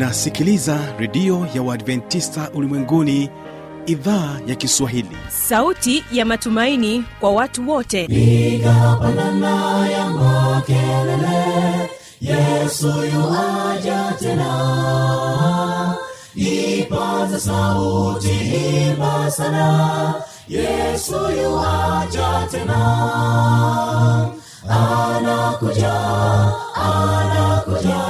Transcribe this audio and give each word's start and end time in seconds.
unasikiliza 0.00 0.78
redio 0.98 1.46
ya 1.54 1.62
uadventista 1.62 2.50
ulimwenguni 2.54 3.30
idhaa 3.86 4.40
ya 4.46 4.54
kiswahili. 4.54 5.16
Sauti 5.28 6.04
ya 6.12 6.24
matumaini 6.24 7.04
kwa 7.20 7.30
watu 7.32 7.70
wote. 7.70 8.06
Piga 8.06 8.96
pandana 9.00 9.88
ya 9.88 10.10
makelele 10.10 11.90
yesu 12.20 12.86
yuaja 12.86 14.12
tena. 14.20 15.94
Ipaza 16.34 17.40
sauti 17.40 18.30
imba 18.88 19.30
sana 19.30 20.14
yesu 20.48 21.14
yuaja 21.42 22.48
tena. 22.50 22.80
Anakuja 24.68 25.92
anakuja 26.74 28.09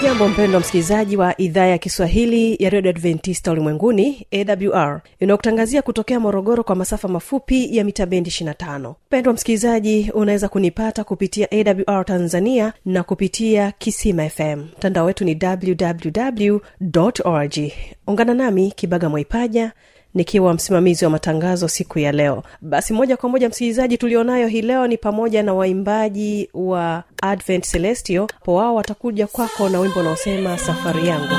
ujambo 0.00 0.28
mpendo 0.28 0.60
msikilizaji 0.60 1.16
wa 1.16 1.40
idhaa 1.40 1.66
ya 1.66 1.78
kiswahili 1.78 2.56
ya 2.64 2.70
redio 2.70 2.90
adventista 2.90 3.52
ulimwenguni 3.52 4.26
awr 4.32 5.00
inayokutangazia 5.20 5.82
kutokea 5.82 6.20
morogoro 6.20 6.64
kwa 6.64 6.76
masafa 6.76 7.08
mafupi 7.08 7.76
ya 7.76 7.84
mita 7.84 8.06
bendi 8.06 8.30
25 8.30 8.94
mpendo 9.06 9.30
wa 9.30 9.34
msikilizaji 9.34 10.10
unaweza 10.14 10.48
kunipata 10.48 11.04
kupitia 11.04 11.48
awr 11.86 12.04
tanzania 12.04 12.72
na 12.84 13.02
kupitia 13.02 13.72
kisima 13.78 14.28
fm 14.28 14.60
mtandao 14.78 15.04
wetu 15.06 15.24
ni 15.24 15.38
www 15.42 16.58
org 17.24 17.58
ungana 18.06 18.34
nami 18.34 18.72
kibaga 18.76 19.08
mwaipaja 19.08 19.72
nikiwa 20.14 20.54
msimamizi 20.54 21.04
wa 21.04 21.10
matangazo 21.10 21.68
siku 21.68 21.98
ya 21.98 22.12
leo. 22.12 22.42
Basi 22.60 22.92
moja 22.92 23.16
kwa 23.16 23.28
moja 23.28 23.48
msikilizaji 23.48 23.98
tulionayo 23.98 24.46
hii 24.46 24.62
leo 24.62 24.86
ni 24.86 24.96
pamoja 24.96 25.42
na 25.42 25.54
waimbaji 25.54 26.48
wa 26.54 27.02
advent 27.22 27.70
celestio 27.70 28.28
po 28.44 28.54
wao 28.54 28.74
watakuja 28.74 29.26
kwako 29.26 29.68
na 29.68 29.80
wimbo 29.80 30.00
unaosema 30.00 30.58
safari 30.58 31.08
yangu. 31.08 31.34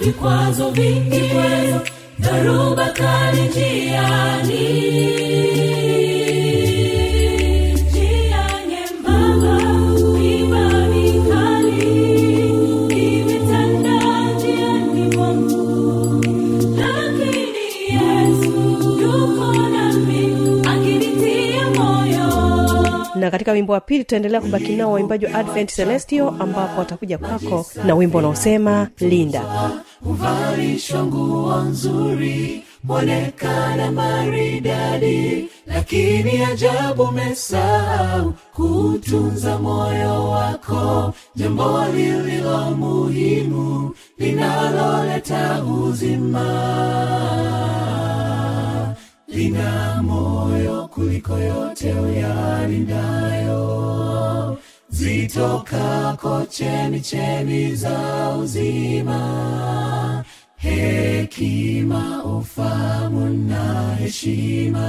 Vikwazo 0.00 0.70
vingi 0.70 1.20
kwezo 1.20 1.80
dharuba 2.18 2.90
kali 2.90 3.42
njiani 3.42 5.13
katika 23.44 23.52
wimbo 23.52 23.72
wa 23.72 23.80
pili 23.80 24.04
tutaendelea 24.04 24.40
kubaki 24.40 24.72
nao 24.76 24.92
waimbaji 24.92 25.26
wa 25.26 25.34
advent 25.34 25.74
celestio 25.74 26.28
ambapo 26.28 26.78
watakuja 26.78 27.18
kwako 27.18 27.66
na 27.84 27.94
wimbo 27.94 28.18
unaosema 28.18 28.88
linda. 29.00 29.42
Huvalishwa 30.04 31.04
nguo 31.06 31.56
nzuri 31.62 32.62
mwonekana 32.84 33.92
maridadi 33.92 35.48
lakini 35.66 36.44
ajabu 36.44 37.12
mesahau 37.12 38.34
kutunza 38.54 39.58
moyo 39.58 40.30
wako. 40.30 41.14
Jambo 41.36 41.84
lililo 41.96 42.70
muhimu 42.70 43.94
linaloleta 44.18 45.64
uzima 45.64 46.44
lina 49.34 50.02
moyo 50.02 50.88
kuliko 50.88 51.38
yote 51.38 51.92
uyalindayo. 51.94 53.60
Zitokako 54.88 56.46
chemichemi 56.46 57.74
za 57.76 58.28
uzima. 58.42 60.24
Hekima 60.56 62.24
ufamu 62.24 63.28
na 63.28 63.94
heshima 63.94 64.88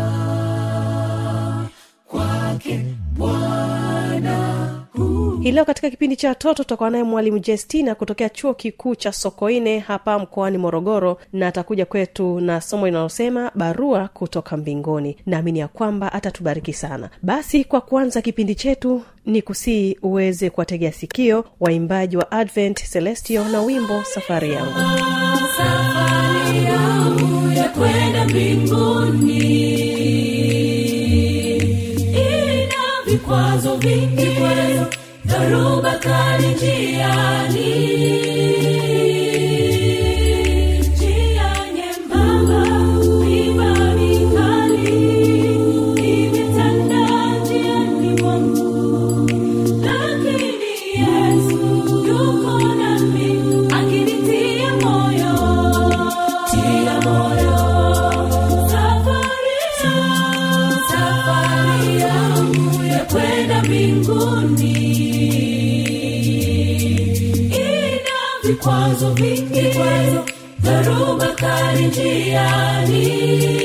hii 5.46 5.52
leo 5.52 5.66
katika 5.66 5.90
kipindi 5.90 6.16
cha 6.16 6.30
watoto 6.30 6.64
tutakuwa 6.64 6.90
naye 6.90 7.04
mwalimu 7.04 7.40
jestina 7.40 7.96
kutokea 7.96 8.30
chuo 8.30 8.54
kikuu 8.54 8.96
cha 8.96 9.12
sokoine 9.12 9.80
hapa 9.80 10.20
mkoani 10.20 10.58
morogoro 10.58 11.18
na 11.34 11.48
atakuja 11.48 11.86
kwetu 11.86 12.40
na 12.40 12.62
somo 12.62 12.86
linalosema 12.86 13.52
barua 13.56 14.08
kutoka 14.08 14.58
mbinguni. 14.58 15.18
Naamini 15.26 15.60
ya 15.60 15.68
kwamba 15.68 16.14
atatubariki 16.14 16.74
sana. 16.74 17.10
Basi 17.22 17.64
kwa 17.64 17.82
kuanza 17.82 18.22
kipindi 18.22 18.56
chetu 18.56 19.02
ni 19.26 19.42
kusii 19.42 19.98
uweze 20.02 20.50
kuwategea 20.50 20.92
sikio 20.92 21.46
waimbaji 21.60 22.18
wa 22.18 22.32
advent 22.32 22.90
celestio 22.92 23.44
na 23.50 23.62
wimbo 23.62 24.04
safari 24.04 24.54
yangu. 24.54 24.72
Kwenda 27.78 28.26
mbinguni. 28.26 29.66
Ina 32.14 32.76
vikwazo 33.06 33.76
vingi 33.76 34.26
kwezo 34.26 34.85
dharuba 35.36 35.94
kali 36.00 36.52
vikwazo 69.14 70.24
dhoruba 70.60 71.28
kali 71.28 71.86
njiani 71.86 73.65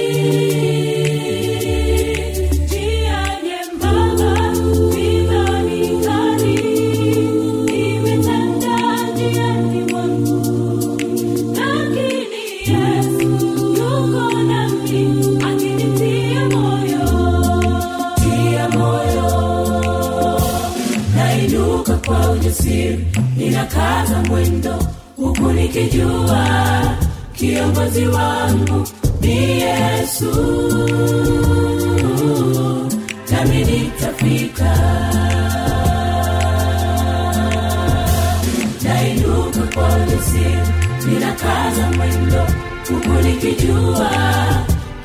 nikijua 26.00 26.96
kiongozi 27.32 28.06
wangu 28.06 28.88
ni 29.20 29.60
yesu. 29.60 30.32
Nami 33.30 33.64
nitafika. 33.64 34.76
Nainuka 38.82 39.60
kwa 39.74 39.88
ujasiri 39.96 40.58
ninakaza 41.06 41.90
mwendo 41.96 42.46
huku 42.88 43.22
nikijua 43.22 44.10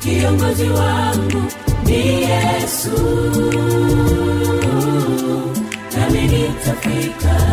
kiongozi 0.00 0.64
wangu 0.68 1.42
ni 1.84 2.22
yesu. 2.22 2.90
Nami 5.96 6.20
nitafika 6.22 7.45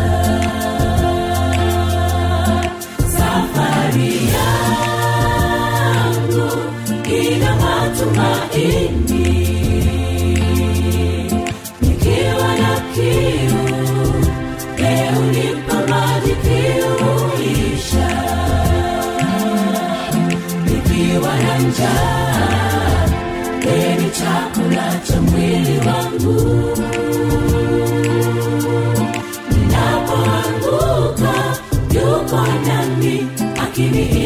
Bwana 32.34 32.86
ni 32.98 33.26
akini 33.62 34.23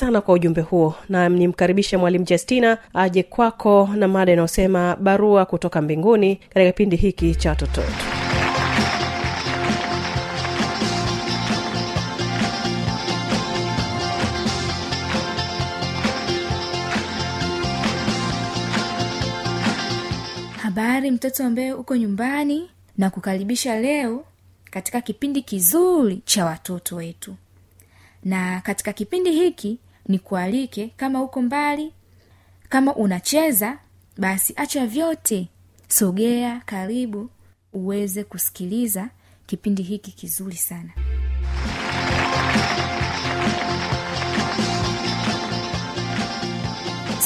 sana 0.00 0.20
kwa 0.20 0.34
ujumbe 0.34 0.60
huo. 0.60 0.94
Na 1.08 1.28
nimkaribishe 1.28 1.96
mwalimu 1.96 2.24
justina 2.24 2.78
aje 2.94 3.22
kwako 3.22 3.88
na 3.96 4.08
mada 4.08 4.32
inayosema 4.32 4.96
barua 4.96 5.46
kutoka 5.46 5.82
mbinguni 5.82 6.36
katika 6.36 6.66
kipindi 6.72 6.96
hiki 6.96 7.34
cha 7.34 7.50
watototo 7.50 7.82
habari 20.62 21.10
mtoto 21.10 21.44
ambaye 21.44 21.72
uko 21.72 21.96
nyumbani 21.96 22.70
na 22.98 23.10
kukaribisha 23.10 23.80
leo 23.80 24.24
katika 24.70 25.00
kipindi 25.00 25.42
kizuri 25.42 26.22
cha 26.24 26.44
watoto 26.44 26.96
wetu. 26.96 27.34
Na 28.24 28.60
katika 28.60 28.92
kipindi 28.92 29.32
hiki 29.32 29.78
ni 30.10 30.18
kualike. 30.18 30.92
Kama 30.96 31.22
uko 31.22 31.42
mbali 31.42 31.92
kama 32.68 32.94
unacheza 32.94 33.78
basi 34.18 34.52
acha 34.56 34.86
vyote. 34.86 35.48
Sogea 35.88 36.62
karibu 36.66 37.30
uweze 37.72 38.24
kusikiliza 38.24 39.08
kipindi 39.46 39.82
hiki 39.82 40.12
kizuri 40.12 40.56
sana. 40.56 40.90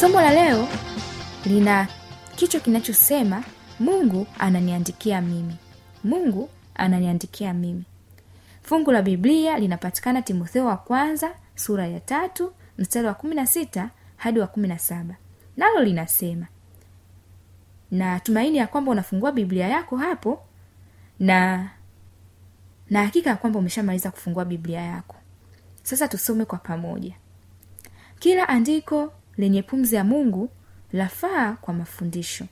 Somo 0.00 0.20
la 0.20 0.32
leo 0.32 0.68
lina 1.46 1.88
kichwa 2.36 2.60
kinachosema 2.60 3.44
mungu 3.80 4.26
ananiandikia 4.38 5.20
mimi. 5.20 5.56
Mungu 6.04 6.48
ananiandikia 6.74 7.54
mimi. 7.54 7.84
Fungu 8.62 8.92
la 8.92 9.02
biblia 9.02 9.58
linapatikana 9.58 10.22
timotheo 10.22 10.66
wa 10.66 10.76
kwanza 10.76 11.30
sura 11.54 11.86
ya 11.86 12.00
tatu 12.00 12.52
mstari 12.78 13.06
wa 13.06 13.14
kumi 13.14 13.34
na 13.34 13.46
sita 13.46 13.90
hadi 14.16 14.40
wa 14.40 14.46
kumi 14.46 14.68
na 14.68 14.78
saba. 14.78 15.14
Nalo 15.56 15.80
linasema 15.82 16.46
na 17.90 18.20
tumaini 18.20 18.58
ya 18.58 18.66
kwamba 18.66 18.90
unafungua 18.90 19.32
biblia 19.32 19.68
yako 19.68 19.96
hapo 19.96 20.42
na 21.20 21.70
na 22.90 23.02
hakika 23.04 23.30
ya 23.30 23.36
kwamba 23.36 23.58
umeshamaliza 23.58 24.10
kufungua 24.10 24.44
biblia 24.44 24.80
yako. 24.80 25.16
Sasa 25.82 26.08
tusome 26.08 26.44
kwa 26.44 26.58
pamoja. 26.58 27.14
Kila 28.18 28.48
andiko 28.48 29.12
lenye 29.36 29.62
pumzi 29.62 29.96
ya 29.96 30.04
mungu 30.04 30.48
lafaa 30.92 31.52
kwa 31.52 31.74
mafundisho 31.74 32.46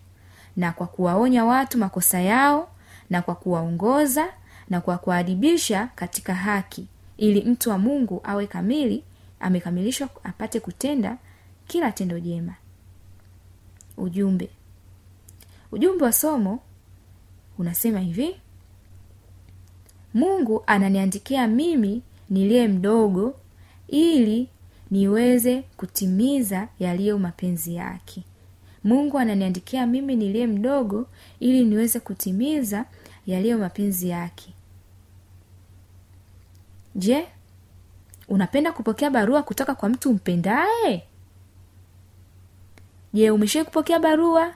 na 0.56 0.72
kwa 0.72 0.86
kuwaonya 0.86 1.44
watu 1.44 1.78
makosa 1.78 2.20
yao 2.20 2.68
na 3.10 3.22
kwa 3.22 3.34
kuwaongoza 3.34 4.28
na 4.70 4.80
kwa 4.80 4.98
kuwaadibisha 4.98 5.88
katika 5.94 6.34
haki 6.34 6.86
ili 7.16 7.42
mtu 7.42 7.70
wa 7.70 7.78
mungu 7.78 8.20
awe 8.24 8.46
kamili 8.46 9.04
amekamilishwa 9.42 10.08
apate 10.24 10.60
kutenda 10.60 11.18
kila 11.66 11.92
tendo 11.92 12.20
jema. 12.20 12.54
Ujumbe. 13.96 14.48
Ujumbe 15.72 16.04
wa 16.04 16.12
somo 16.12 16.60
unasema 17.58 18.00
hivi 18.00 18.36
mungu 20.14 20.62
ananiandikia 20.66 21.46
mimi 21.46 22.02
niliye 22.30 22.68
mdogo 22.68 23.34
ili 23.88 24.48
niweze 24.90 25.62
kutimiza 25.62 26.68
yaliyo 26.78 27.18
mapenzi 27.18 27.74
yake. 27.74 28.22
Mungu 28.84 29.18
ananiandikia 29.18 29.86
mimi 29.86 30.16
niliye 30.16 30.46
mdogo 30.46 31.06
ili 31.40 31.64
niweze 31.64 32.00
kutimiza 32.00 32.84
yaliyo 33.26 33.58
mapenzi 33.58 34.08
yake. 34.08 34.52
Je 36.94 37.26
unapenda 38.32 38.72
kupokea 38.72 39.10
barua 39.10 39.42
kutoka 39.42 39.74
kwa 39.74 39.88
mtu 39.88 40.12
mpendaye? 40.12 41.02
Je 43.12 43.30
umeshawai 43.30 43.64
kupokea 43.64 43.98
barua? 43.98 44.52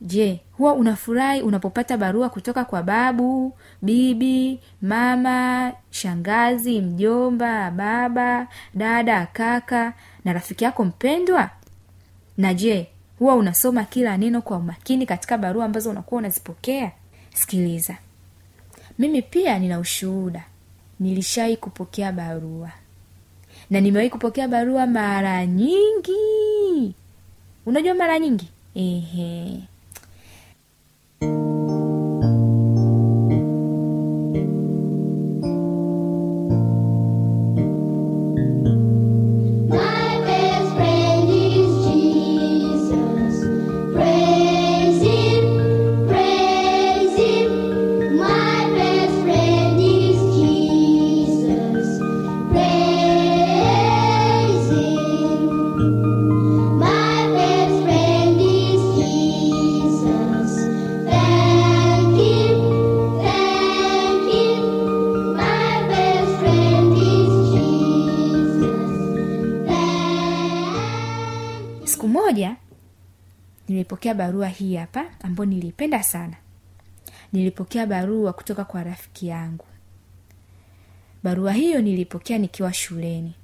Je 0.00 0.40
huwa 0.52 0.72
unafurahi 0.72 1.42
unapopata 1.42 1.96
barua 1.96 2.28
kutoka 2.28 2.64
kwa 2.64 2.82
babu 2.82 3.52
bibi 3.82 4.60
mama 4.82 5.72
shangazi 5.90 6.80
mjomba 6.80 7.70
baba 7.70 8.46
dada 8.74 9.26
kaka 9.26 9.92
na 10.24 10.32
rafiki 10.32 10.64
yako 10.64 10.84
mpendwa? 10.84 11.50
Na 12.38 12.54
je 12.54 12.86
huwa 13.18 13.34
unasoma 13.34 13.84
kila 13.84 14.16
neno 14.16 14.42
kwa 14.42 14.56
umakini 14.56 15.06
katika 15.06 15.38
barua 15.38 15.64
ambazo 15.64 15.90
unakuwa 15.90 16.18
unazipokea? 16.18 16.92
Sikiliza. 17.34 17.96
Mimi 18.98 19.22
pia 19.22 19.58
nina 19.58 19.78
ushuhuda 19.78 20.44
nilishai 21.00 21.56
kupokea 21.56 22.12
barua. 22.12 22.70
Na 23.70 23.80
nimewahi 23.80 24.10
kupokea 24.10 24.48
barua 24.48 24.86
mara 24.86 25.46
nyingi. 25.46 26.94
Unajua 27.66 27.94
mara 27.94 28.18
nyingi? 28.18 28.48
Ehe 28.74 29.60
nilipokea 74.10 74.14
barua 74.14 74.48
hii 74.48 74.76
hapa 74.76 75.06
ambayo 75.22 75.50
nilipenda 75.50 76.02
sana. 76.02 76.36
Nilipokea 77.32 77.86
barua 77.86 78.32
kutoka 78.32 78.64
kwa 78.64 78.82
rafiki 78.84 79.26
yangu. 79.28 79.64
Barua 81.22 81.52
hiyo 81.52 81.80
nilipokea 81.80 82.38
nikiwa 82.38 82.72
shuleni. 82.72 83.34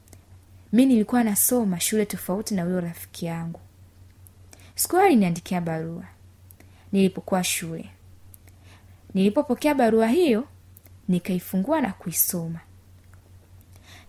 Mi 0.72 0.86
nilikuwa 0.86 1.24
nasoma 1.24 1.80
shule 1.80 2.06
tofauti 2.06 2.54
na 2.54 2.62
huyo 2.64 2.80
rafiki 2.80 3.26
yangu. 3.26 3.60
Siku 4.74 4.96
hiyo 4.96 5.06
aliniandikia 5.06 5.60
barua. 5.60 6.04
Nilipokuwa 6.92 7.44
shule. 7.44 7.90
Nilipopokea 9.14 9.74
barua 9.74 10.08
hiyo 10.08 10.48
nikaifungua 11.08 11.80
na 11.80 11.92
kuisoma. 11.92 12.60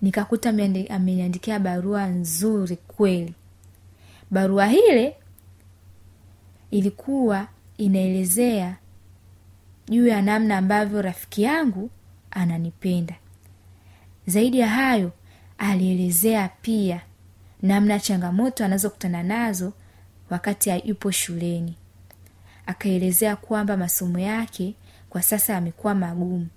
Nikakuta 0.02 0.50
ameniandikia 0.90 1.60
barua 1.60 2.06
nzuri 2.08 2.76
kweli. 2.76 3.34
Barua 4.32 4.68
hile 4.68 5.16
ilikuwa 6.72 7.48
inaelezea 7.78 8.76
juu 9.90 10.08
ya 10.08 10.22
namna 10.22 10.58
ambavyo 10.58 11.02
rafiki 11.02 11.44
yangu 11.44 11.90
ananipenda. 12.32 13.16
Zaidi 14.28 14.60
ya 14.60 14.68
hayo 14.70 15.12
alielezea 15.58 16.50
pia 16.62 17.02
namna 17.62 18.00
changamoto 18.00 18.66
anazokutana 18.66 19.24
nazo 19.24 19.74
wakati 20.30 20.82
yupo 20.86 21.12
shuleni. 21.12 21.76
Akaelezea 22.66 23.36
kwamba 23.36 23.78
masomo 23.78 24.20
yake 24.20 24.74
kwa 25.10 25.22
sasa 25.22 25.54
yamekuwa 25.54 25.96
magumu. 25.96 26.48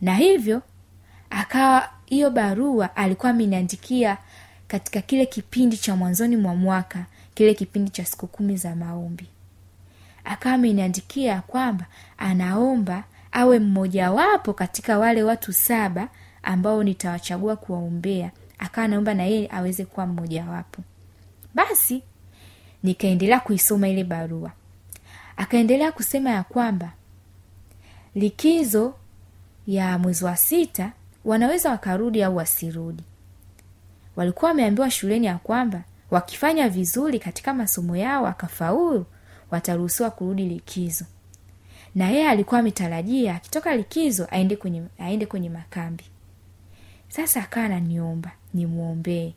Na 0.00 0.14
hivyo 0.14 0.62
akawa 1.30 1.90
hiyo 2.06 2.30
barua 2.30 2.96
alikuwa 2.96 3.30
ameniandikia 3.30 4.18
katika 4.68 5.00
kile 5.00 5.26
kipindi 5.26 5.76
cha 5.76 5.96
mwanzoni 5.96 6.36
mwa 6.36 6.54
mwaka 6.54 7.06
kile 7.34 7.54
kipindi 7.54 7.90
cha 7.90 8.04
siku 8.04 8.26
kumi 8.26 8.56
za 8.56 8.74
maombi. 8.76 9.26
Akawa 10.24 10.54
ameniandikia 10.54 11.40
kwamba 11.40 11.86
anaomba 12.18 13.04
awe 13.32 13.58
mmojawapo 13.58 14.52
katika 14.52 14.98
wale 14.98 15.22
watu 15.22 15.52
saba 15.52 16.08
ambao 16.42 16.82
nitawachagua 16.84 17.56
kuwaombea. 17.56 18.30
Akawa 18.58 18.88
naomba 18.88 19.14
na 19.14 19.22
yeye 19.22 19.48
aweze 19.52 19.84
kuwa 19.84 20.06
mmojawapo. 20.06 20.82
Basi 21.54 22.02
nikaendelea 22.82 23.40
kuisoma 23.40 23.88
ile 23.88 24.04
barua. 24.04 24.52
Akaendelea 25.36 25.92
kusema 25.92 26.30
ya 26.30 26.42
kwamba 26.42 26.92
likizo 28.14 28.94
ya 29.66 29.98
mwezi 29.98 30.24
wa 30.24 30.36
sita 30.36 30.92
wanaweza 31.24 31.70
wakarudi 31.70 32.22
au 32.22 32.36
wasirudi. 32.36 33.02
Walikuwa 34.16 34.48
wameambiwa 34.50 34.90
shuleni 34.90 35.26
ya 35.26 35.38
kwamba 35.38 35.82
wakifanya 36.14 36.68
vizuri 36.68 37.18
katika 37.18 37.54
masomo 37.54 37.96
yao 37.96 38.26
akafaulu 38.26 39.06
wataruhusiwa 39.50 40.10
kurudi 40.10 40.48
likizo. 40.48 41.04
Na 41.94 42.10
yeye 42.10 42.28
alikuwa 42.28 42.60
ametarajia 42.60 43.34
akitoka 43.34 43.76
likizo 43.76 44.26
aende 44.30 44.56
kwenye, 44.56 44.82
aende 44.98 45.26
kwenye 45.26 45.50
makambi. 45.50 46.04
Sasa 47.08 47.42
akawa 47.42 47.66
ananiomba 47.66 48.30
nimwombee 48.54 49.34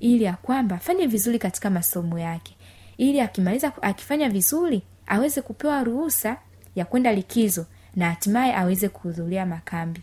ili 0.00 0.24
ya 0.24 0.32
kwamba 0.36 0.76
afanye 0.76 1.06
vizuri 1.06 1.38
katika 1.38 1.70
masomo 1.70 2.18
yake 2.18 2.56
ili 2.96 3.20
akimaliza 3.20 3.72
akifanya 3.82 4.28
vizuri 4.28 4.82
aweze 5.06 5.42
kupewa 5.42 5.84
ruhusa 5.84 6.36
ya 6.76 6.84
kwenda 6.84 7.12
likizo 7.12 7.66
na 7.96 8.08
hatimaye 8.10 8.56
aweze 8.56 8.88
kuhudhuria 8.88 9.46
makambi. 9.46 10.00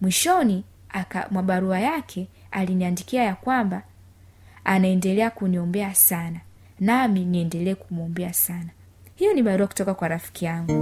Mwishoni 0.00 0.64
aka, 0.88 1.26
mwa 1.30 1.42
barua 1.42 1.80
yake 1.80 2.28
aliniandikia 2.50 3.22
ya 3.22 3.34
kwamba 3.34 3.82
anaendelea 4.64 5.30
kuniombea 5.30 5.94
sana. 5.94 6.40
Nami 6.80 7.24
niendelee 7.24 7.74
kumwombea 7.74 8.32
sana. 8.32 8.68
Hiyo 9.14 9.32
ni 9.34 9.42
barua 9.42 9.66
kutoka 9.66 9.94
kwa 9.94 10.08
rafiki 10.08 10.44
yangu 10.44 10.72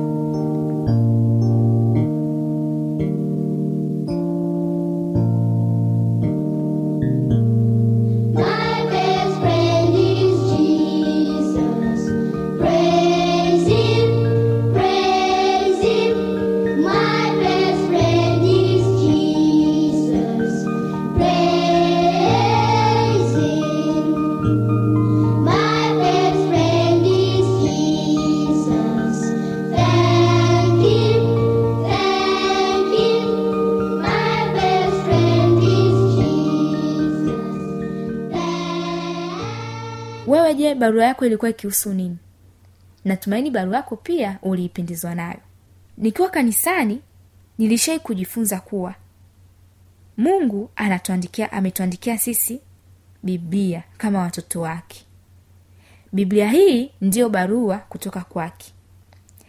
barua 40.91 41.05
yako 41.05 41.27
ilikuwa 41.27 41.51
ikihusu 41.51 41.93
nini? 41.95 42.17
Natumaini 43.05 43.51
barua 43.51 43.77
yako 43.77 43.97
pia 43.97 44.39
uliipendezwa 44.43 45.15
nayo. 45.15 45.39
Nikiwa 45.99 46.29
kanisani 46.29 47.01
nilishai 47.59 47.99
kujifunza 47.99 48.61
kuwa 48.61 48.95
mungu 50.17 50.71
anatuandikia 50.77 51.53
ametuandikia 51.53 52.19
sisi 52.19 52.61
biblia 53.23 53.83
kama 53.99 54.19
watoto 54.19 54.61
wake. 54.61 55.05
Biblia 56.13 56.49
hii 56.51 56.91
ndiyo 57.01 57.29
barua 57.29 57.79
kutoka 57.79 58.21
kwake. 58.21 58.73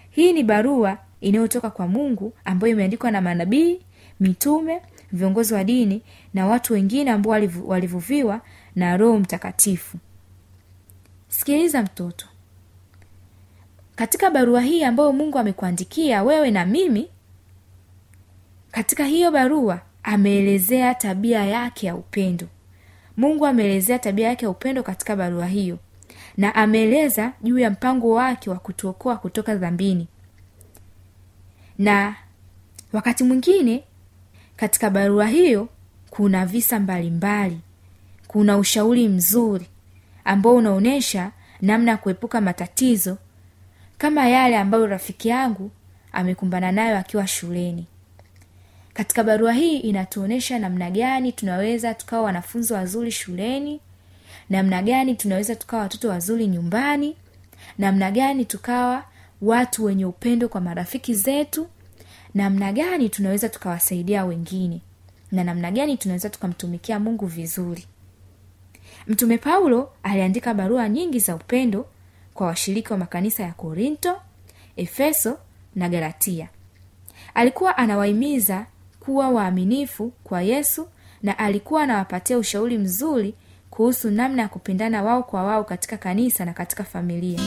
Hii 0.09 0.33
ni 0.33 0.43
barua 0.43 0.97
inayotoka 1.21 1.69
kwa 1.69 1.87
mungu 1.87 2.33
ambayo 2.45 2.73
imeandikwa 2.73 3.11
na 3.11 3.21
manabii 3.21 3.81
mitume 4.19 4.81
viongozi 5.11 5.53
wa 5.53 5.63
dini 5.63 6.01
na 6.33 6.47
watu 6.47 6.73
wengine 6.73 7.11
ambao 7.11 7.33
walivuviwa 7.65 8.41
na 8.75 8.97
roho 8.97 9.19
mtakatifu 9.19 9.97
sikiliza 11.31 11.81
mtoto. 11.83 12.25
Katika 13.95 14.29
barua 14.29 14.61
hii 14.61 14.83
ambayo 14.83 15.13
mungu 15.13 15.39
amekuandikia 15.39 16.23
wewe 16.23 16.51
na 16.51 16.65
mimi 16.65 17.09
katika 18.71 19.05
hiyo 19.05 19.31
barua 19.31 19.81
ameelezea 20.03 20.95
tabia 20.95 21.45
yake 21.45 21.87
ya 21.87 21.95
upendo. 21.95 22.47
Mungu 23.17 23.45
ameelezea 23.45 23.99
tabia 23.99 24.27
yake 24.27 24.45
ya 24.45 24.49
upendo 24.51 24.83
katika 24.83 25.15
barua 25.15 25.45
hiyo 25.47 25.77
na 26.37 26.55
ameeleza 26.55 27.33
juu 27.41 27.59
ya 27.59 27.69
mpango 27.71 28.11
wake 28.13 28.49
wa 28.49 28.59
kutuokoa 28.59 29.17
kutoka 29.17 29.55
dhambini. 29.55 30.07
Na 31.77 32.15
wakati 32.93 33.23
mwingine 33.23 33.83
katika 34.55 34.89
barua 34.89 35.27
hiyo 35.27 35.69
kuna 36.09 36.45
visa 36.45 36.79
mbalimbali 36.79 37.59
kuna 38.27 38.57
ushauri 38.57 39.07
mzuri 39.07 39.67
ambao 40.25 40.55
unaonyesha 40.55 41.31
namna 41.61 41.91
ya 41.91 41.97
kuepuka 41.97 42.41
matatizo 42.41 43.17
kama 43.97 44.27
yale 44.29 44.57
ambayo 44.57 44.87
rafiki 44.87 45.29
yangu 45.29 45.71
amekumbana 46.11 46.71
nayo 46.71 46.97
akiwa 46.97 47.27
shuleni. 47.27 47.85
Katika 48.93 49.23
barua 49.23 49.53
hii 49.53 49.77
inatuonyesha 49.77 50.59
namna 50.59 50.91
gani 50.91 51.31
tunaweza 51.31 51.93
tukawa 51.93 52.23
wanafunzi 52.23 52.73
wazuri 52.73 53.11
shuleni 53.11 53.79
namna 54.49 54.81
gani 54.81 55.15
tunaweza 55.15 55.55
tukawa 55.55 55.83
watoto 55.83 56.09
wazuri 56.09 56.47
nyumbani 56.47 57.15
namna 57.77 58.11
gani 58.11 58.45
tukawa 58.45 59.03
watu 59.41 59.85
wenye 59.85 60.05
upendo 60.05 60.49
kwa 60.49 60.61
marafiki 60.61 61.13
zetu 61.13 61.67
namna 62.35 62.71
gani 62.73 63.09
tunaweza 63.09 63.49
tukawasaidia 63.49 64.25
wengine 64.25 64.81
na 65.31 65.43
namna 65.43 65.71
gani 65.71 65.97
tunaweza 65.97 66.29
tukamtumikia 66.29 66.99
mungu 66.99 67.25
vizuri 67.25 67.85
mtume 69.07 69.37
paulo 69.37 69.89
aliandika 70.03 70.53
barua 70.53 70.89
nyingi 70.89 71.19
za 71.19 71.35
upendo 71.35 71.85
kwa 72.33 72.47
washiriki 72.47 72.91
wa 72.93 72.97
makanisa 72.99 73.43
ya 73.43 73.51
korinto 73.51 74.21
efeso 74.75 75.37
na 75.75 75.89
galatia. 75.89 76.49
Alikuwa 77.33 77.77
anawahimiza 77.77 78.65
kuwa 78.99 79.29
waaminifu 79.29 80.11
kwa 80.23 80.41
yesu 80.41 80.87
na 81.23 81.39
alikuwa 81.39 81.83
anawapatia 81.83 82.37
ushauri 82.37 82.77
mzuri 82.77 83.33
kuhusu 83.69 84.11
namna 84.11 84.41
ya 84.41 84.47
kupendana 84.47 85.03
wao 85.03 85.23
kwa 85.23 85.43
wao 85.43 85.63
katika 85.63 85.97
kanisa 85.97 86.45
na 86.45 86.53
katika 86.53 86.83
familia 86.83 87.39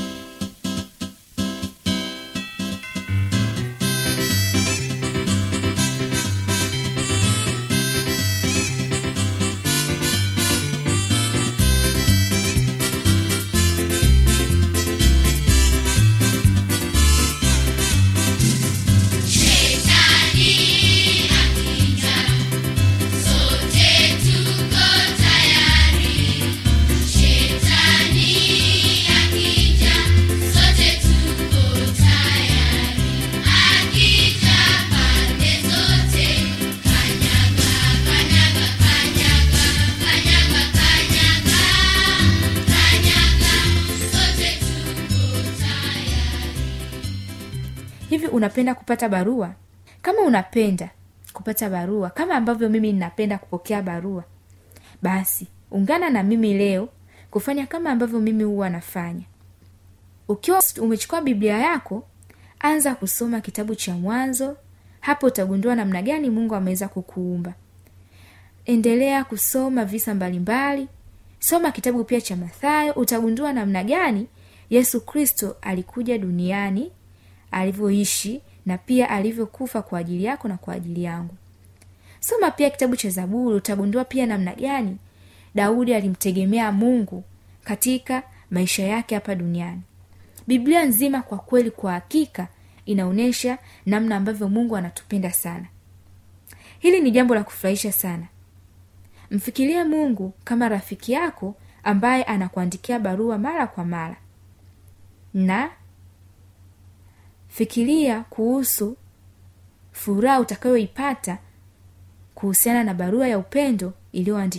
unapenda 48.45 48.75
kupata 48.75 49.09
barua? 49.09 49.55
Kama 50.03 50.21
unapenda 50.21 50.91
kupata 51.33 51.71
barua 51.71 52.11
kama 52.11 52.35
ambavyo 52.35 52.69
mimi 52.69 52.93
ninapenda 52.93 53.39
kupokea 53.39 53.83
barua 53.83 54.25
basi 55.03 55.47
ungana 55.71 56.11
na 56.11 56.23
mimi 56.23 56.55
leo 56.55 56.89
kufanya 57.31 57.67
kama 57.67 57.91
ambavyo 57.91 58.21
mimi 58.21 58.45
huwa 58.45 58.71
nafanya. 58.71 59.23
Ukiwa 60.29 60.63
umechukua 60.81 61.21
biblia 61.21 61.59
yako 61.59 62.07
anza 62.61 62.95
kusoma 62.95 63.41
kitabu 63.41 63.75
cha 63.75 63.95
mwanzo 63.95 64.57
hapo 65.01 65.27
utagundua 65.27 65.75
namna 65.75 66.03
gani 66.03 66.31
mungu 66.31 66.55
ameweza 66.55 66.89
kukuumba. 66.89 67.55
Endelea 68.65 69.25
kusoma 69.25 69.85
visa 69.85 70.15
mbalimbali 70.15 70.89
soma 71.39 71.73
kitabu 71.73 72.05
pia 72.05 72.21
cha 72.21 72.37
mathayo 72.37 72.93
utagundua 72.93 73.53
namna 73.53 73.85
gani 73.85 74.27
yesu 74.71 75.01
kristo 75.01 75.57
alikuja 75.63 76.19
duniani 76.19 76.93
alivyoishi 77.55 78.41
na 78.67 78.79
pia 78.79 79.11
alivyokufa 79.11 79.83
kwa 79.83 79.99
ajili 79.99 80.25
yako 80.25 80.49
na 80.49 80.57
kwa 80.57 80.75
ajili 80.75 81.05
yangu. 81.05 81.35
Soma 82.21 82.51
pia 82.51 82.71
kitabu 82.71 82.97
cha 82.97 83.11
zaburi 83.11 83.57
utagundua 83.57 84.05
pia 84.05 84.27
namna 84.27 84.55
gani 84.55 84.97
daudi 85.55 85.95
alimtegemea 85.95 86.73
mungu 86.73 87.25
katika 87.65 88.23
maisha 88.51 88.83
yake 88.83 89.15
hapa 89.15 89.35
duniani. 89.35 89.81
Biblia 90.47 90.85
nzima 90.85 91.23
kwa 91.23 91.39
kweli 91.39 91.71
kwa 91.71 91.93
hakika 91.93 92.49
inaonyesha 92.87 93.59
namna 93.87 94.17
ambavyo 94.17 94.49
mungu 94.49 94.77
anatupenda 94.77 95.33
sana. 95.33 95.67
Hili 96.79 97.01
ni 97.01 97.11
jambo 97.11 97.35
la 97.35 97.45
kufurahisha 97.45 97.93
sana. 97.93 98.27
Mfikirie 99.31 99.85
mungu 99.85 100.33
kama 100.45 100.69
rafiki 100.69 101.13
yako 101.13 101.55
ambaye 101.85 102.23
anakuandikia 102.25 102.99
barua 102.99 103.39
mara 103.39 103.67
kwa 103.67 103.85
mara. 103.85 104.17
Na 105.35 105.71
fikiria 107.55 108.21
kuhusu 108.31 108.97
furaha 109.93 110.41
utakayoipata 110.41 111.39
kuhusiana 112.35 112.85
na 112.85 112.95
barua 112.95 113.29
ya 113.29 113.39
upendo 113.39 113.93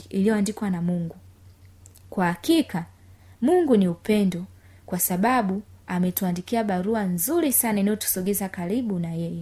iliyoandikwa 0.10 0.70
na 0.70 0.82
mungu. 0.82 1.16
Kwa 2.10 2.26
hakika 2.28 2.86
mungu 3.42 3.78
ni 3.78 3.88
upendo 3.88 4.46
kwa 4.86 5.00
sababu 5.00 5.62
ametuandikia 5.88 6.64
barua 6.64 7.04
nzuri 7.04 7.54
sana 7.54 7.80
inayotusogeza 7.80 8.50
karibu 8.50 9.00
na 9.00 9.14
yeye 9.14 9.42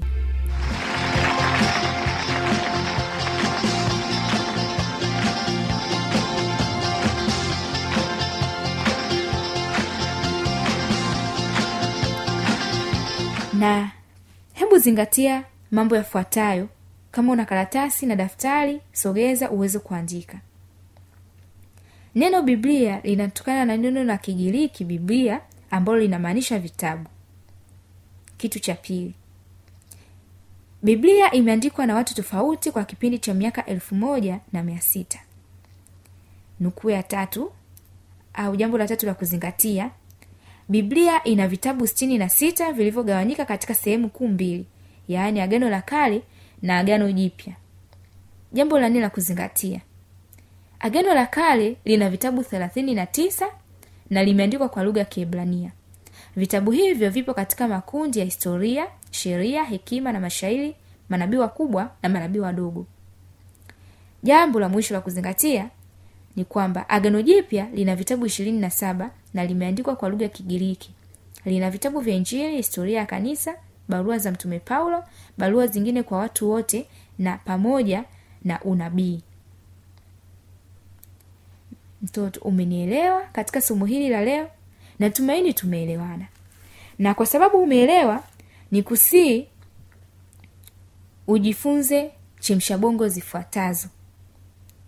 na 13.63 13.91
hebu 14.53 14.77
zingatia 14.77 15.43
mambo 15.71 15.95
yafuatayo. 15.95 16.69
Kama 17.11 17.31
una 17.31 17.45
karatasi 17.45 18.05
na 18.05 18.15
daftari 18.15 18.81
sogeza 18.93 19.51
uweze 19.51 19.79
kuandika. 19.79 20.39
Neno 22.15 22.41
biblia 22.41 23.01
linatokana 23.03 23.65
na 23.65 23.77
neno 23.77 24.03
la 24.03 24.17
kigiriki 24.17 24.85
biblia 24.85 25.41
ambalo 25.71 25.99
linamaanisha 25.99 26.59
vitabu. 26.59 27.09
Kitu 28.37 28.59
cha 28.59 28.75
pili. 28.75 29.13
Biblia 30.81 31.31
imeandikwa 31.31 31.85
na 31.85 31.95
watu 31.95 32.15
tofauti 32.15 32.71
kwa 32.71 32.83
kipindi 32.85 33.19
cha 33.19 33.33
miaka 33.33 33.65
elfu 33.65 33.95
moja 33.95 34.39
na 34.53 34.63
mia 34.63 34.81
sita. 34.81 35.19
Nukuu 36.59 36.89
ya 36.89 37.03
tatu 37.03 37.51
au 38.33 38.55
jambo 38.55 38.77
la 38.77 38.87
tatu 38.87 39.05
la 39.05 39.13
kuzingatia 39.13 39.91
biblia 40.69 41.23
ina 41.23 41.47
vitabu 41.47 41.87
sitini 41.87 42.17
na 42.17 42.29
sita 42.29 42.71
vilivyogawanyika 42.73 43.45
katika 43.45 43.73
sehemu 43.75 44.09
kuu 44.09 44.27
mbili 44.27 44.65
yaani 45.07 45.41
agano 45.41 45.69
la 45.69 45.81
kale 45.81 46.21
na 46.61 46.79
agano 46.79 47.11
jipya. 47.11 47.53
Jambo 48.53 48.79
la 48.79 48.89
nne 48.89 48.99
la 48.99 49.09
kuzingatia. 49.09 49.81
Agano 50.79 51.13
la 51.13 51.25
kale 51.25 51.75
lina 51.85 52.09
vitabu 52.09 52.43
thelathini 52.43 52.95
na 52.95 53.05
tisa 53.05 53.47
na 54.09 54.23
limeandikwa 54.23 54.69
kwa 54.69 54.83
lugha 54.83 54.99
ya 54.99 55.05
kiebrania. 55.05 55.71
Vitabu 56.35 56.71
hivyo 56.71 57.09
vipo 57.09 57.33
katika 57.33 57.67
makundi 57.67 58.19
ya 58.19 58.25
historia 58.25 58.87
sheria 59.11 59.63
hekima 59.63 60.11
na 60.11 60.19
mashairi 60.19 60.75
manabii 61.09 61.37
wakubwa 61.37 61.91
na 62.03 62.09
manabii 62.09 62.39
wadogo. 62.39 62.85
Jambo 64.23 64.59
la 64.59 64.69
mwisho 64.69 64.93
la 64.93 65.01
kuzingatia 65.01 65.69
ni 66.35 66.45
kwamba 66.45 66.89
agano 66.89 67.21
jipya 67.21 67.67
lina 67.73 67.95
vitabu 67.95 68.25
ishirini 68.25 68.59
na 68.59 68.69
saba 68.69 69.11
na 69.33 69.45
limeandikwa 69.45 69.95
kwa 69.95 70.09
lugha 70.09 70.23
ya 70.23 70.29
kigiriki. 70.29 70.91
Lina 71.45 71.71
vitabu 71.71 71.99
vya 71.99 72.15
injili 72.15 72.55
historia 72.55 72.99
ya 72.99 73.05
kanisa 73.05 73.55
barua 73.87 74.17
za 74.17 74.31
mtume 74.31 74.59
paulo 74.59 75.03
barua 75.37 75.67
zingine 75.67 76.03
kwa 76.03 76.17
watu 76.17 76.49
wote 76.51 76.87
na 77.19 77.37
pamoja 77.37 78.03
na 78.43 78.61
unabii. 78.61 79.21
Mtoto 82.01 82.39
umenielewa 82.41 83.21
katika 83.21 83.61
somo 83.61 83.85
hili 83.85 84.09
la 84.09 84.21
leo? 84.25 84.49
Natumaini 84.99 85.53
tumeelewana. 85.53 86.25
Na 86.99 87.13
kwa 87.13 87.25
sababu 87.25 87.57
umeelewa 87.57 88.23
ni 88.71 88.83
kusii 88.83 89.47
ujifunze 91.27 92.11
chemshabongo 92.39 93.07
zifuatazo. 93.07 93.87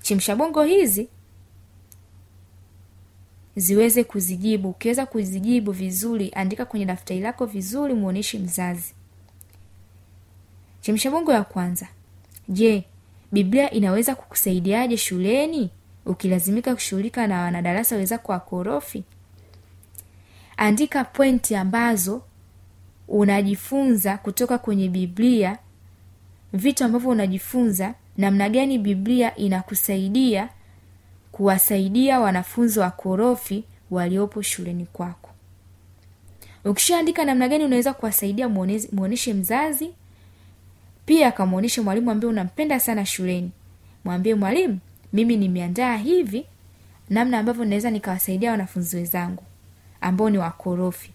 Chemshabongo 0.02 0.64
hizi 0.64 1.10
ziweze 3.56 4.04
kuzijibu. 4.04 4.70
Ukiweza 4.70 5.06
kuzijibu 5.06 5.72
vizuri 5.72 6.32
andika 6.36 6.66
kwenye 6.66 6.86
daftari 6.86 7.20
lako 7.20 7.46
vizuri 7.46 7.94
muoneshe 7.94 8.40
mzazi. 8.40 8.94
Chemshabongo 10.82 11.32
ya 11.34 11.44
kwanza. 11.44 11.88
Je 12.50 12.84
biblia 13.32 13.72
inaweza 13.72 14.16
kukusaidiaje 14.16 14.98
shuleni? 14.98 15.70
Ukilazimika 16.06 16.74
kushughulika 16.76 17.28
na 17.28 17.42
wanadarasa 17.42 17.96
wenzako 17.96 18.32
wakorofi 18.32 19.04
andika 20.58 21.04
pointi 21.04 21.56
ambazo 21.56 22.22
unajifunza 23.08 24.18
kutoka 24.18 24.58
kwenye 24.58 24.90
biblia. 24.90 25.58
Vitu 26.54 26.84
ambavyo 26.84 27.10
unajifunza 27.10 27.94
namna 28.18 28.50
gani 28.50 28.78
biblia 28.80 29.36
inakusaidia 29.36 30.50
kuwasaidia 31.36 32.20
wanafunzi 32.20 32.80
wakorofi 32.80 33.64
waliopo 33.92 34.42
shuleni 34.42 34.86
kwako. 34.86 35.30
Ukishaandika 36.66 37.26
namna 37.26 37.48
gani 37.48 37.64
unaweza 37.64 37.94
kuwasaidia 37.94 38.50
muoneshe 38.92 39.34
mzazi 39.34 39.90
pia 41.06 41.28
akamwonyeshe 41.28 41.82
mwalimu 41.82 42.12
ambaye 42.12 42.30
unampenda 42.30 42.80
sana 42.80 43.06
shuleni. 43.06 43.52
Mwambie 44.06 44.36
mwalimu 44.36 44.80
mimi 45.14 45.38
nimeandaa 45.38 45.96
hivi 45.98 46.46
namna 47.10 47.40
ambavyo 47.40 47.66
naweza 47.66 47.92
nikawasaidia 47.92 48.52
wanafunzi 48.52 48.96
wenzangu 48.96 49.44
ambao 50.02 50.30
ni 50.30 50.38
wakorofi 50.38 51.12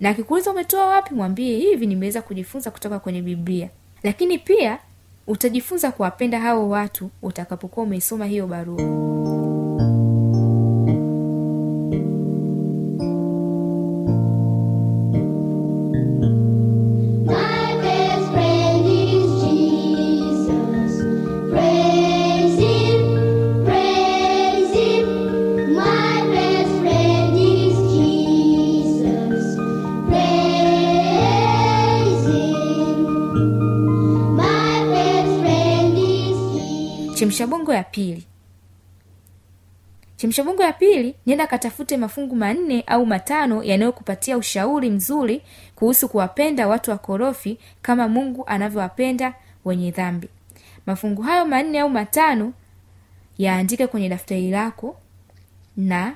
na 0.00 0.08
akikuuliza 0.08 0.50
umetoa 0.50 0.86
wapi 0.86 1.14
mwambie 1.14 1.56
hivi 1.58 1.86
nimeweza 1.86 2.22
kujifunza 2.22 2.70
kutoka 2.70 2.98
kwenye 2.98 3.22
biblia. 3.22 3.68
Lakini 4.02 4.38
pia 4.38 4.78
utajifunza 5.26 5.92
kuwapenda 5.92 6.40
hao 6.40 6.68
watu 6.68 7.10
utakapokuwa 7.22 7.86
umeisoma 7.86 8.26
hiyo 8.26 8.46
barua 8.46 9.17
chemshabongo 37.18 37.74
ya 37.74 37.82
pili. 37.82 38.24
Chemshabongo 40.16 40.62
ya 40.62 40.72
pili 40.72 41.14
nenda 41.26 41.46
katafute 41.46 41.96
mafungu 41.96 42.36
manne 42.36 42.84
au 42.86 43.06
matano 43.06 43.62
yanayokupatia 43.62 44.36
ushauri 44.38 44.90
mzuri 44.90 45.42
kuhusu 45.74 46.08
kuwapenda 46.08 46.68
watu 46.68 46.90
wakorofi 46.90 47.58
kama 47.82 48.08
mungu 48.08 48.44
anavyowapenda 48.46 49.34
wenye 49.64 49.90
dhambi. 49.90 50.28
Mafungu 50.86 51.22
hayo 51.22 51.44
manne 51.46 51.80
au 51.80 51.88
matano 51.88 52.52
yaandike 53.38 53.86
kwenye 53.86 54.08
daftari 54.08 54.50
lako 54.50 54.96
na 55.76 56.14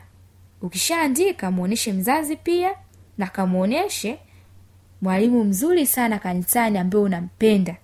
ukishaandika 0.63 1.51
mwonyeshe 1.51 1.93
mzazi 1.93 2.37
pia 2.37 2.75
na 3.19 3.27
kamwonyeshe 3.27 4.19
mwalimu 5.03 5.45
mzuri 5.45 5.87
sana 5.87 6.19
kanisani 6.19 6.79
ambaye 6.79 7.05
unampenda 7.05 7.77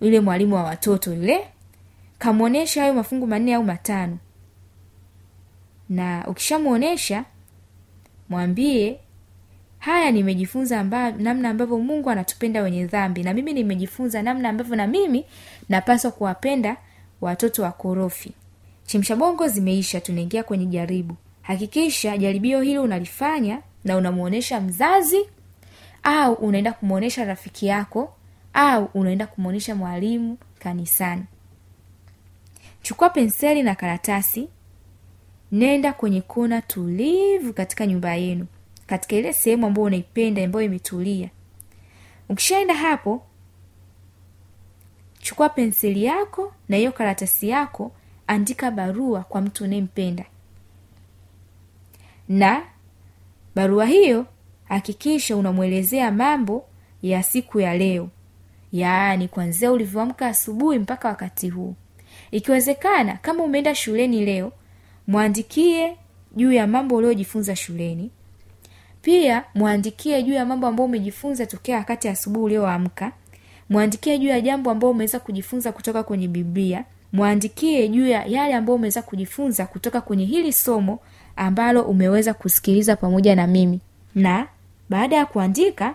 yule 0.00 0.20
mwalimu 0.20 0.54
wa 0.54 0.62
watoto 0.62 1.12
yule 1.14 1.48
kamwonyesha 2.18 2.80
hayo 2.80 2.94
mafungu 2.94 3.26
manne 3.26 3.54
au 3.54 3.64
matano. 3.64 4.18
Na 5.88 6.24
ukishamwonyesha 6.26 7.24
mwambie 8.28 8.98
haya 9.78 10.10
nimejifunza 10.10 10.80
amba, 10.80 11.10
namna 11.10 11.50
ambavyo 11.50 11.78
mungu 11.78 12.10
anatupenda 12.10 12.62
wenye 12.62 12.86
dhambi 12.86 13.22
na 13.22 13.34
mimi 13.34 13.52
nimejifunza 13.52 14.22
namna 14.22 14.48
ambavyo 14.48 14.76
na 14.76 14.86
mimi 14.86 15.24
napaswa 15.68 16.10
kuwapenda 16.10 16.76
watoto 17.20 17.62
wakorofi 17.62 18.32
chemsha 18.86 19.16
bongo 19.16 19.48
zimeisha 19.48 20.00
tunaingia 20.00 20.42
kwenye 20.42 20.66
jaribu. 20.66 21.16
Hakikisha 21.42 22.18
jaribio 22.18 22.60
hilo 22.60 22.82
unalifanya 22.82 23.58
na 23.84 23.96
unamwonyesha 23.96 24.60
mzazi 24.60 25.20
au 26.02 26.32
unaenda 26.34 26.72
kumwonyesha 26.72 27.24
rafiki 27.24 27.66
yako 27.66 28.14
au 28.54 28.84
unaenda 28.94 29.26
kumwonyesha 29.26 29.74
mwalimu 29.74 30.38
kanisani. 30.58 31.24
Chukua 32.82 33.10
penseli 33.10 33.62
na 33.62 33.74
karatasi 33.74 34.48
nenda 35.52 35.92
kwenye 35.92 36.20
kona 36.20 36.62
tulivu 36.62 37.52
katika 37.52 37.86
nyumba 37.86 38.14
yenu 38.14 38.46
katika 38.86 39.16
ile 39.16 39.32
sehemu 39.32 39.66
ambayo 39.66 39.86
unaipenda 39.86 40.44
ambayo 40.44 40.64
imetulia. 40.66 41.30
Ukishaenda 42.28 42.74
hapo 42.74 43.22
chukua 45.18 45.48
penseli 45.48 46.04
yako 46.04 46.54
na 46.68 46.76
hiyo 46.76 46.92
karatasi 46.92 47.48
yako 47.48 47.92
andika 48.26 48.70
barua 48.70 49.22
kwa 49.22 49.40
mtu 49.40 49.64
unayempenda. 49.64 50.24
Na 52.28 52.62
barua 53.54 53.86
hiyo 53.86 54.26
hakikisha 54.64 55.36
unamwelezea 55.36 56.12
mambo 56.12 56.64
ya 57.02 57.22
siku 57.22 57.60
ya 57.60 57.78
leo 57.78 58.08
yaani 58.72 59.28
kwanzia 59.28 59.72
ulivyoamka 59.72 60.26
asubuhi 60.26 60.78
mpaka 60.78 61.08
wakati 61.08 61.48
huu. 61.50 61.74
Ikiwezekana 62.30 63.18
kama 63.22 63.44
umeenda 63.44 63.74
shuleni 63.74 64.24
leo 64.24 64.52
mwandikie 65.06 65.96
juu 66.36 66.52
ya 66.52 66.66
mambo 66.66 66.96
uliojifunza 66.96 67.56
shuleni. 67.56 68.10
Pia 69.02 69.44
mwandikie 69.54 70.22
juu 70.22 70.32
ya 70.32 70.46
mambo 70.46 70.66
ambayo 70.66 70.84
umejifunza 70.88 71.46
tokea 71.46 71.76
wakati 71.78 72.08
asubuhi 72.08 72.44
ulioamka. 72.44 73.12
Mwandikie 73.70 74.18
juu 74.18 74.28
ya 74.28 74.40
jambo 74.40 74.70
ambao 74.70 74.90
umeweza 74.90 75.20
kujifunza 75.20 75.72
kutoka 75.72 76.02
kwenye 76.02 76.28
biblia. 76.28 76.84
Mwandikie 77.12 77.88
juu 77.88 78.06
ya 78.06 78.24
yale 78.24 78.54
ambayo 78.54 78.76
umeweza 78.76 79.02
kujifunza 79.02 79.66
kutoka 79.66 80.00
kwenye 80.00 80.24
hili 80.24 80.52
somo 80.52 80.98
ambalo 81.36 81.82
umeweza 81.82 82.34
kusikiliza 82.34 82.96
pamoja 82.96 83.34
na 83.36 83.46
mimi. 83.46 83.80
Na 84.14 84.46
baada 84.90 85.16
ya 85.16 85.26
kuandika 85.26 85.94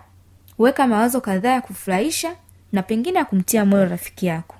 weka 0.59 0.87
mawazo 0.87 1.21
kadhaa 1.21 1.51
ya 1.53 1.61
kufurahisha 1.61 2.35
na 2.75 2.83
pengine 2.83 3.19
ya 3.19 3.25
kumtia 3.25 3.65
moyo 3.65 3.85
rafiki 3.85 4.25
yako. 4.25 4.55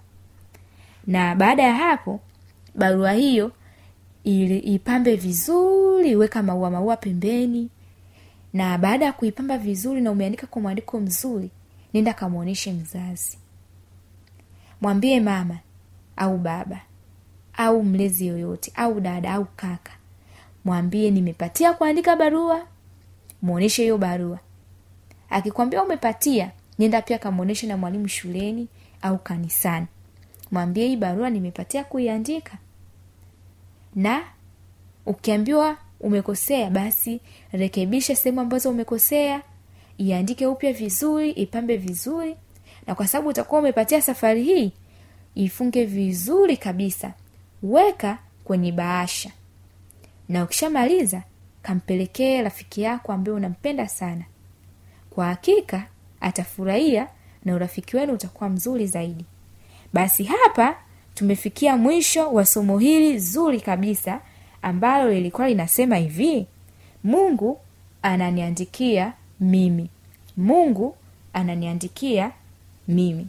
Na 1.08 1.36
baada 1.36 1.64
ya 1.64 1.74
hapo 1.76 2.20
barua 2.76 3.12
hiyo 3.12 3.52
ili 4.24 4.60
ipambe 4.60 5.16
vizuri 5.16 6.16
weka 6.16 6.44
maua 6.44 6.72
maua 6.72 6.98
pembeni. 6.98 7.70
Na 8.54 8.78
baada 8.78 9.06
ya 9.06 9.14
kuipamba 9.14 9.58
vizuri 9.58 10.02
na 10.02 10.12
umeandika 10.12 10.48
kwa 10.48 10.62
mwandiko 10.62 11.00
mzuri 11.00 11.50
nenda 11.94 12.14
kamwonyeshe 12.14 12.74
mzazi. 12.74 13.38
Mwambie 14.82 15.20
mama 15.20 15.58
au 16.18 16.38
baba 16.38 16.80
au 17.58 17.84
mlezi 17.84 18.28
yoyote 18.28 18.72
au 18.76 19.00
dada 19.02 19.34
au 19.34 19.46
kaka 19.46 19.92
mwambie 20.66 21.12
nimepatia 21.12 21.74
kuandika 21.74 22.16
barua 22.16 22.66
mwonyeshe 23.42 23.82
hiyo 23.82 23.98
barua. 23.98 24.40
Akikwambia 25.30 25.84
umepatia 25.84 26.52
nenda 26.80 27.02
pia 27.02 27.18
kamwonyeshe 27.20 27.68
na 27.68 27.78
mwalimu 27.78 28.08
shuleni 28.08 28.68
au 29.02 29.18
kanisani. 29.18 29.86
Mwambie 30.52 30.88
hii 30.88 30.96
barua 30.96 31.30
nimepatia 31.30 31.84
kuiandika. 31.84 32.58
Na 33.96 34.24
ukiambiwa 35.06 35.78
umekosea 36.00 36.70
basi 36.70 37.22
rekebisha 37.52 38.16
sehemu 38.16 38.42
ambazo 38.42 38.70
umekosea 38.70 39.42
iandike 39.98 40.48
upya 40.48 40.74
vizuri 40.74 41.32
ipambe 41.32 41.78
vizuri. 41.78 42.36
Na 42.88 42.96
kwa 42.96 43.08
sababu 43.08 43.30
utakuwa 43.30 43.62
umepatia 43.62 44.02
safari 44.02 44.44
hii 44.44 44.72
ifunge 45.36 45.86
vizuri 45.86 46.58
kabisa. 46.58 47.14
Weka 47.64 48.18
kwenye 48.44 48.72
bahasha. 48.72 49.32
Na 50.30 50.44
ukishamaliza 50.44 51.24
kampelekee 51.62 52.42
rafiki 52.42 52.82
yako 52.82 53.12
ambaye 53.14 53.38
unampenda 53.38 53.88
sana. 53.88 54.24
Kwa 55.10 55.26
hakika 55.26 55.88
atafurahia 56.22 57.08
na 57.46 57.56
urafiki 57.56 57.98
wenu 57.98 58.14
utakuwa 58.14 58.50
mzuri 58.50 58.88
zaidi. 58.88 59.26
Basi 59.94 60.24
hapa 60.24 60.76
tumefikia 61.14 61.78
mwisho 61.78 62.32
wa 62.34 62.46
somo 62.46 62.78
hili 62.80 63.20
zuri 63.20 63.62
kabisa 63.62 64.22
ambalo 64.62 65.12
lilikuwa 65.12 65.48
linasema 65.50 65.96
hivi 65.96 66.46
mungu 67.04 67.60
ananiandikia 68.02 69.14
mimi. 69.40 69.90
Mungu 70.38 70.96
ananiandikia 71.34 72.32
mimi 72.88 73.28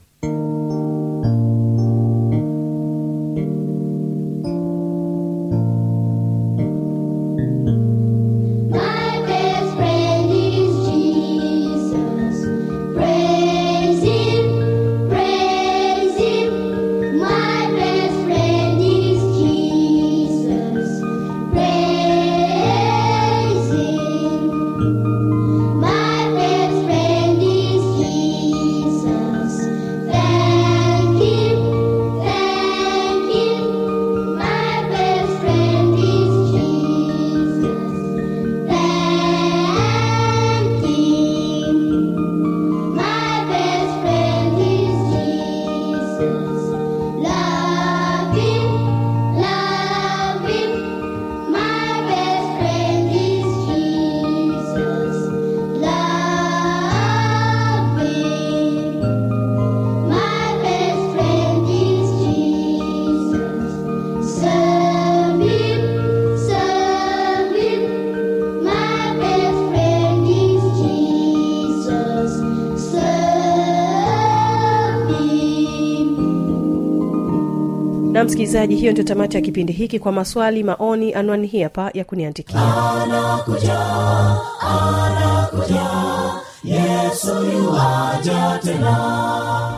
na 78.16 78.24
msikilizaji 78.24 78.76
hiyo 78.76 78.92
ndio 78.92 79.04
tamati 79.04 79.36
ya 79.36 79.42
kipindi 79.42 79.72
hiki. 79.72 79.98
Kwa 79.98 80.12
maswali 80.12 80.62
maoni 80.64 81.14
anwani 81.14 81.46
hii 81.46 81.62
hapa 81.62 81.90
ya 81.94 82.04
kuniandikia. 82.04 82.60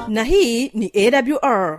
Na 0.08 0.24
hii 0.24 0.68
ni 0.74 0.92
awr 0.94 1.78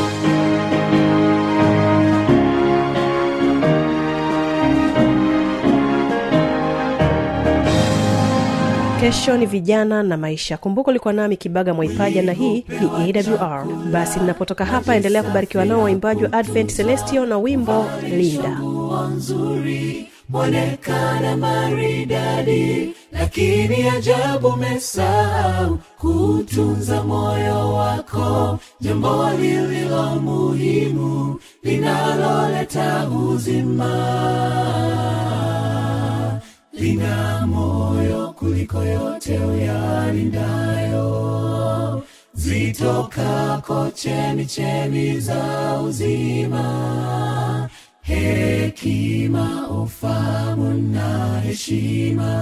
kesho 9.01 9.37
ni 9.37 9.45
vijana 9.45 10.03
na 10.03 10.17
maisha. 10.17 10.57
Kumbuka 10.57 10.91
ulikuwa 10.91 11.13
nami 11.13 11.37
kibaga 11.37 11.73
mwaipaja 11.73 12.21
na 12.21 12.31
hii 12.33 12.65
ni 13.03 13.13
awr 13.39 13.65
basi 13.91 14.19
ninapotoka 14.19 14.65
hapa 14.65 14.95
endelea 14.95 15.23
kubarikiwa 15.23 15.65
nao 15.65 15.81
waimbaji 15.81 16.23
wa 16.23 16.33
advent 16.33 16.75
celestio 16.75 17.25
na 17.25 17.37
wimbo 17.37 17.85
linda. 18.09 18.59
Nzuri 19.15 20.07
mwonekana 20.29 21.37
maridadi 21.37 22.93
lakini 23.11 23.89
ajabu 23.89 24.51
mesau 24.57 25.79
kutunza 25.97 27.03
moyo 27.03 27.73
wako. 27.73 28.59
Jambo 28.81 29.29
lililo 29.41 30.15
muhimu 30.15 31.39
linaloleta 31.63 33.09
uzima 33.09 33.91
lina 36.81 37.45
moyo 37.47 38.33
kuliko 38.39 38.83
yote 38.83 39.39
uyalindayo. 39.39 41.07
Zitokako 42.33 43.91
chemi 43.91 44.45
chemi 44.45 45.19
za 45.19 45.81
uzima. 45.85 47.69
Hekima 48.01 49.69
ufamu 49.69 50.73
na 50.73 51.39
heshima. 51.39 52.33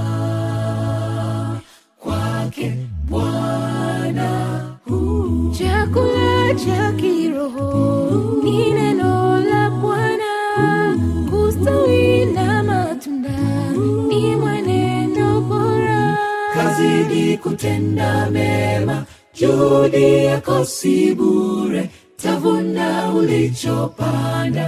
Kwake 2.00 2.74
bwana 3.10 4.66
chakula 5.58 6.56
cha 6.66 6.92
kiroho 6.92 8.42
ni 8.44 8.72
neno 8.74 9.40
la 9.42 9.70
bwana. 9.70 10.26
Kustawi 11.32 12.26
na 12.26 12.64
matunda 12.64 13.59
ni 14.22 14.36
mwenendo 14.36 15.42
bora. 15.42 16.18
Kazidi 16.54 17.38
kutenda 17.38 18.30
mema. 18.32 19.06
Juhudi 19.34 20.26
yako 20.26 20.66
si 20.66 21.16
bure. 21.16 21.90
Tavuna 22.18 23.14
ulichopanda. 23.14 24.68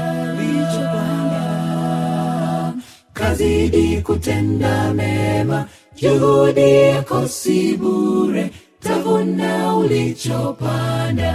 Kazidi 3.13 4.01
kutenda 4.01 4.93
mema. 4.93 5.65
Juhudi 6.01 6.71
yako 6.87 7.27
si 7.27 7.77
bure. 7.77 8.49
Tavuna 8.79 9.75
ulichopanda. 9.77 11.31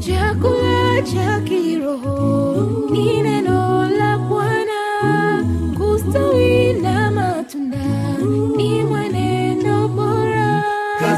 Chakula 0.00 1.02
cha 1.02 1.40
kiroho. 1.40 2.88
Ni 2.90 3.22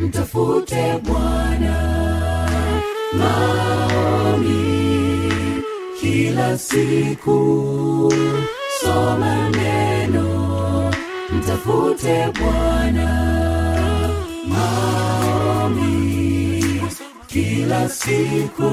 mtafute 0.00 1.00
bwana. 1.04 1.74
Maoni 3.12 4.62
kila 6.00 6.58
siku. 6.58 8.12
Soma 8.80 9.48
neno. 9.50 10.90
Mtafute 11.32 12.28
bwana. 12.40 13.08
Maombi 14.48 15.90
kila 17.26 17.88
siku. 17.88 18.70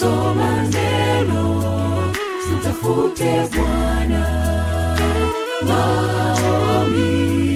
Soma 0.00 0.62
neno. 0.62 1.44
Mtafute 2.52 3.48
bwana. 3.56 4.24
Maombi 5.68 7.53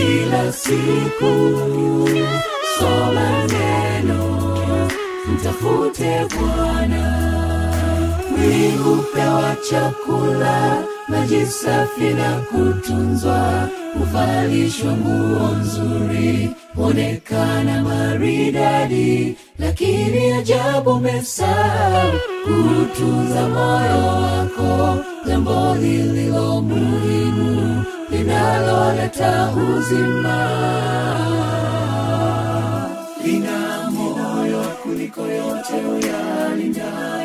kila 0.00 0.52
siku. 0.52 1.32
Soma 2.78 3.28
neno 3.52 4.22
mtafute 5.32 6.26
bwana. 6.34 7.04
Hupewa 8.84 9.56
chakula 9.70 10.82
maji 11.08 11.46
safi 11.46 12.04
na 12.14 12.30
kutunzwa. 12.40 13.68
Huvalishwa 13.98 14.92
nguo 14.92 15.48
nzuri 15.60 16.50
huonekana 16.74 17.82
maridadi. 17.82 19.36
Lakini 19.58 20.32
ajabu 20.32 20.94
mesahau 21.00 22.12
kutunza 22.44 23.48
moyo 23.48 24.06
wako 24.22 24.98
jambo 25.26 25.74
lililo 25.80 26.60
muhimu 26.60 27.84
linaloleta 28.20 29.50
uzima. 29.56 30.38
Lina 33.24 33.90
moyo 33.90 34.62
kuliko 34.82 35.20
yote 35.20 35.74
uyalindayo 35.92 37.19